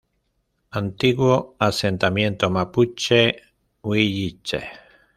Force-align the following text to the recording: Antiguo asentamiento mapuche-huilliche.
Antiguo 0.79 1.35
asentamiento 1.59 2.45
mapuche-huilliche. 2.49 4.61